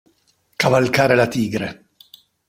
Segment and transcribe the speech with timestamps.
[0.57, 1.89] Cavalcare la tigre.